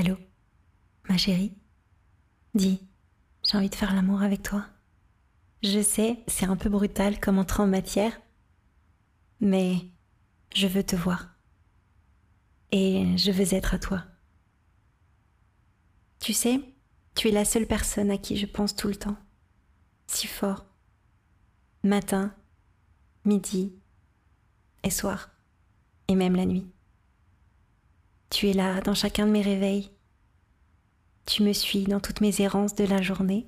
Allô 0.00 0.16
Ma 1.10 1.18
chérie 1.18 1.52
Dis, 2.54 2.80
j'ai 3.44 3.58
envie 3.58 3.68
de 3.68 3.74
faire 3.74 3.94
l'amour 3.94 4.22
avec 4.22 4.42
toi. 4.42 4.64
Je 5.62 5.82
sais, 5.82 6.24
c'est 6.26 6.46
un 6.46 6.56
peu 6.56 6.70
brutal 6.70 7.20
comme 7.20 7.38
entrer 7.38 7.62
en 7.62 7.66
matière, 7.66 8.18
mais 9.40 9.76
je 10.54 10.66
veux 10.68 10.82
te 10.82 10.96
voir. 10.96 11.36
Et 12.72 13.14
je 13.18 13.30
veux 13.30 13.52
être 13.52 13.74
à 13.74 13.78
toi. 13.78 14.02
Tu 16.18 16.32
sais, 16.32 16.62
tu 17.14 17.28
es 17.28 17.32
la 17.32 17.44
seule 17.44 17.66
personne 17.66 18.10
à 18.10 18.16
qui 18.16 18.38
je 18.38 18.46
pense 18.46 18.74
tout 18.74 18.88
le 18.88 18.96
temps. 18.96 19.18
Si 20.06 20.26
fort. 20.26 20.64
Matin, 21.82 22.34
midi 23.26 23.74
et 24.82 24.90
soir. 24.90 25.28
Et 26.08 26.14
même 26.14 26.36
la 26.36 26.46
nuit. 26.46 26.72
Tu 28.30 28.48
es 28.48 28.52
là 28.52 28.80
dans 28.80 28.94
chacun 28.94 29.26
de 29.26 29.32
mes 29.32 29.42
réveils. 29.42 29.90
Tu 31.26 31.42
me 31.42 31.52
suis 31.52 31.84
dans 31.84 32.00
toutes 32.00 32.20
mes 32.20 32.40
errances 32.40 32.74
de 32.74 32.84
la 32.84 33.02
journée. 33.02 33.46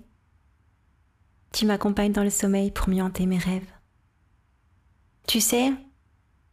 Tu 1.52 1.66
m'accompagnes 1.66 2.12
dans 2.12 2.24
le 2.24 2.30
sommeil 2.30 2.70
pour 2.70 2.88
mieux 2.88 3.02
hanter 3.02 3.26
mes 3.26 3.38
rêves. 3.38 3.70
Tu 5.28 5.40
sais, 5.40 5.72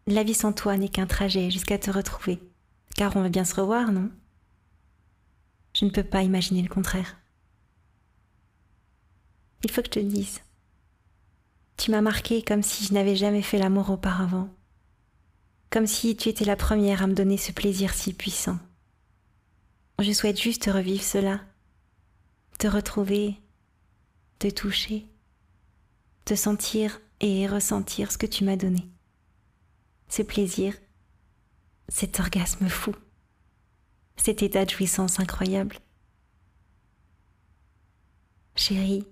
la 0.08 0.24
vie 0.24 0.34
sans 0.34 0.54
toi 0.54 0.78
n'est 0.78 0.90
qu'un 0.90 1.08
trajet 1.08 1.50
jusqu'à 1.50 1.78
te 1.80 1.90
retrouver. 1.92 2.40
Car 2.96 3.16
on 3.16 3.22
va 3.22 3.30
bien 3.30 3.46
se 3.46 3.56
revoir, 3.60 3.92
non? 3.92 4.12
Je 5.74 5.86
ne 5.86 5.90
peux 5.90 6.04
pas 6.04 6.24
imaginer 6.24 6.62
le 6.62 6.70
contraire. 6.70 7.18
Il 9.64 9.72
faut 9.72 9.82
que 9.82 9.88
je 9.88 9.92
te 9.92 10.00
dise. 10.00 10.42
Tu 11.78 11.92
m'as 11.92 12.02
marqué 12.02 12.42
comme 12.42 12.64
si 12.64 12.86
je 12.86 12.94
n'avais 12.94 13.16
jamais 13.16 13.42
fait 13.42 13.58
l'amour 13.58 13.90
auparavant. 13.90 14.50
Comme 15.70 15.88
si 15.88 16.16
tu 16.16 16.30
étais 16.30 16.46
la 16.46 16.56
première 16.56 17.04
à 17.04 17.08
me 17.08 17.14
donner 17.14 17.38
ce 17.38 17.52
plaisir 17.52 17.94
si 17.94 18.14
puissant. 18.14 18.58
Je 20.00 20.12
souhaite 20.12 20.42
juste 20.42 20.66
revivre 20.66 21.04
cela, 21.04 21.42
te 22.58 22.68
retrouver, 22.68 23.36
te 24.40 24.50
toucher, 24.50 25.06
te 26.26 26.34
sentir 26.34 27.00
et 27.20 27.48
ressentir 27.48 28.12
ce 28.12 28.18
que 28.18 28.26
tu 28.26 28.46
m'as 28.46 28.56
donné. 28.56 28.90
Ce 30.08 30.24
plaisir, 30.24 30.74
cet 31.88 32.20
orgasme 32.20 32.68
fou, 32.68 32.96
cet 34.16 34.42
état 34.42 34.66
de 34.66 34.70
jouissance 34.72 35.20
incroyable. 35.20 35.78
Chérie, 38.56 39.06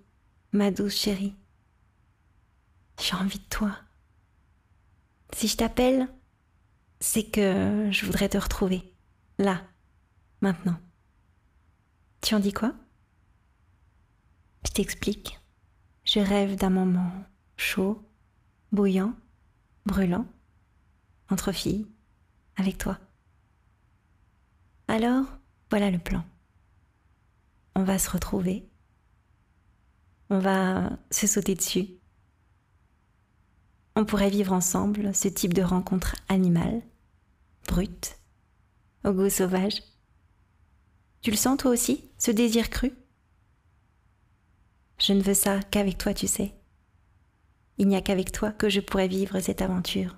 ma 0.54 0.72
douce 0.72 0.96
chérie, 0.96 1.36
j'ai 3.00 3.16
envie 3.16 3.40
de 3.40 3.46
toi. 3.50 3.78
Si 5.34 5.48
je 5.48 5.58
t'appelle, 5.58 6.08
c'est 7.00 7.30
que 7.30 7.90
je 7.92 8.06
voudrais 8.06 8.30
te 8.30 8.38
retrouver, 8.38 8.94
là, 9.38 9.64
maintenant. 10.42 10.78
Tu 12.22 12.36
en 12.36 12.40
dis 12.40 12.54
quoi? 12.54 12.74
Je 14.66 14.72
t'explique. 14.72 15.40
Je 16.04 16.20
rêve 16.20 16.56
d'un 16.56 16.70
moment 16.70 17.12
chaud, 17.58 18.02
bouillant, 18.72 19.14
brûlant, 19.86 20.26
entre 21.30 21.52
filles, 21.52 21.88
avec 22.56 22.78
toi. 22.78 22.98
Alors, 24.88 25.26
voilà 25.70 25.92
le 25.92 26.00
plan. 26.00 26.24
On 27.76 27.84
va 27.84 28.00
se 28.00 28.10
retrouver. 28.10 28.68
On 30.30 30.40
va 30.40 30.98
se 31.12 31.28
sauter 31.28 31.56
dessus. 31.56 31.97
On 34.00 34.06
pourrait 34.06 34.30
vivre 34.30 34.54
ensemble 34.54 35.16
ce 35.16 35.28
type 35.28 35.56
de 35.56 35.64
rencontre 35.64 36.16
animale, 36.30 36.84
brute, 37.68 38.20
au 39.04 39.12
goût 39.12 39.28
sauvage. 39.28 39.82
Tu 41.22 41.32
le 41.32 41.36
sens 41.36 41.58
toi 41.58 41.72
aussi, 41.72 42.08
ce 42.20 42.30
désir 42.30 42.70
cru? 42.70 42.94
Je 45.00 45.14
ne 45.14 45.24
veux 45.24 45.34
ça 45.34 45.64
qu'avec 45.64 45.98
toi, 45.98 46.14
tu 46.14 46.28
sais. 46.28 46.54
Il 47.80 47.88
n'y 47.88 47.96
a 47.96 48.02
qu'avec 48.04 48.32
toi 48.32 48.52
que 48.52 48.70
je 48.70 48.82
pourrais 48.82 49.08
vivre 49.08 49.40
cette 49.40 49.64
aventure. 49.64 50.16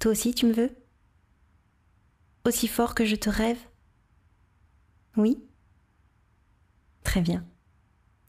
Toi 0.00 0.12
aussi, 0.12 0.32
tu 0.34 0.46
me 0.46 0.54
veux? 0.54 0.74
Aussi 2.46 2.68
fort 2.68 2.94
que 2.94 3.04
je 3.04 3.16
te 3.16 3.28
rêve? 3.28 3.60
Oui? 5.18 5.44
Très 7.04 7.20
bien. 7.20 7.46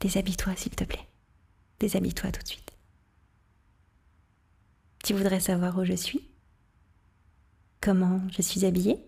Déshabille-toi, 0.00 0.54
s'il 0.54 0.76
te 0.76 0.84
plaît. 0.84 1.08
Déshabille-toi 1.80 2.30
tout 2.30 2.42
de 2.42 2.48
suite. 2.48 2.71
Tu 5.02 5.14
voudrais 5.14 5.40
savoir 5.40 5.76
où 5.78 5.84
je 5.84 5.94
suis? 5.94 6.28
Comment 7.80 8.20
je 8.30 8.40
suis 8.40 8.64
habillée? 8.64 9.00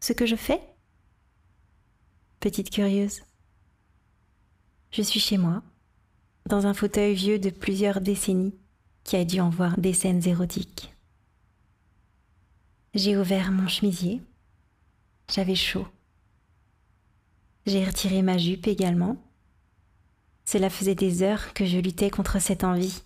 Ce 0.00 0.12
que 0.12 0.26
je 0.26 0.34
fais? 0.34 0.60
Petite 2.40 2.70
curieuse. 2.70 3.20
Je 4.90 5.02
suis 5.02 5.20
chez 5.20 5.38
moi, 5.38 5.62
dans 6.46 6.66
un 6.66 6.74
fauteuil 6.74 7.14
vieux 7.14 7.38
de 7.38 7.50
plusieurs 7.50 8.00
décennies 8.00 8.56
qui 9.04 9.14
a 9.14 9.24
dû 9.24 9.40
en 9.40 9.50
voir 9.50 9.78
des 9.78 9.92
scènes 9.92 10.26
érotiques. 10.26 10.92
J'ai 12.94 13.16
ouvert 13.16 13.52
mon 13.52 13.68
chemisier. 13.68 14.20
J'avais 15.30 15.54
chaud. 15.54 15.86
J'ai 17.66 17.84
retiré 17.84 18.22
ma 18.22 18.36
jupe 18.36 18.66
également. 18.66 19.16
Cela 20.44 20.68
faisait 20.68 20.96
des 20.96 21.22
heures 21.22 21.54
que 21.54 21.64
je 21.64 21.78
luttais 21.78 22.10
contre 22.10 22.40
cette 22.40 22.64
envie 22.64 23.04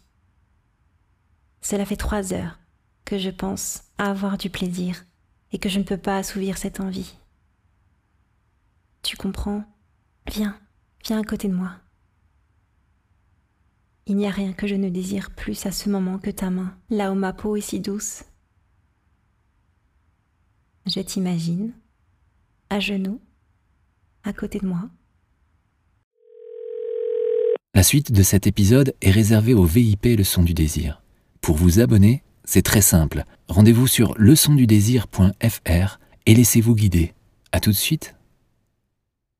cela 1.66 1.84
fait 1.84 1.96
trois 1.96 2.32
heures 2.32 2.60
que 3.04 3.18
je 3.18 3.30
pense 3.30 3.82
à 3.98 4.08
avoir 4.08 4.38
du 4.38 4.50
plaisir 4.50 5.04
et 5.50 5.58
que 5.58 5.68
je 5.68 5.80
ne 5.80 5.84
peux 5.84 5.96
pas 5.96 6.16
assouvir 6.16 6.58
cette 6.58 6.78
envie. 6.78 7.16
Tu 9.02 9.16
comprends? 9.16 9.64
Viens, 10.28 10.56
viens 11.04 11.20
à 11.20 11.24
côté 11.24 11.48
de 11.48 11.54
moi. 11.54 11.72
Il 14.06 14.14
n'y 14.16 14.28
a 14.28 14.30
rien 14.30 14.52
que 14.52 14.68
je 14.68 14.76
ne 14.76 14.88
désire 14.88 15.32
plus 15.34 15.66
à 15.66 15.72
ce 15.72 15.88
moment 15.88 16.20
que 16.20 16.30
ta 16.30 16.50
main, 16.50 16.72
là 16.88 17.10
où 17.10 17.16
ma 17.16 17.32
peau 17.32 17.56
est 17.56 17.60
si 17.62 17.80
douce. 17.80 18.22
Je 20.86 21.00
t'imagine, 21.00 21.72
à 22.70 22.78
genoux, 22.78 23.20
à 24.22 24.32
côté 24.32 24.60
de 24.60 24.66
moi. 24.66 24.88
La 27.74 27.82
suite 27.82 28.12
de 28.12 28.22
cet 28.22 28.46
épisode 28.46 28.94
est 29.02 29.10
réservée 29.10 29.54
au 29.54 29.64
VIP 29.64 30.04
Le 30.16 30.22
Son 30.22 30.44
du 30.44 30.54
Désir. 30.54 31.02
Pour 31.46 31.54
vous 31.54 31.78
abonner, 31.78 32.24
c'est 32.44 32.62
très 32.62 32.80
simple. 32.80 33.22
Rendez-vous 33.46 33.86
sur 33.86 34.14
leçondudésir.fr 34.18 36.00
et 36.26 36.34
laissez-vous 36.34 36.74
guider. 36.74 37.14
À 37.52 37.60
tout 37.60 37.70
de 37.70 37.76
suite. 37.76 38.15